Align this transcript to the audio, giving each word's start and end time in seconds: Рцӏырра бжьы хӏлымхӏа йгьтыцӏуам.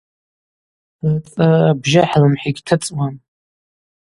Рцӏырра 1.13 1.69
бжьы 1.81 2.03
хӏлымхӏа 2.09 2.47
йгьтыцӏуам. 2.49 3.15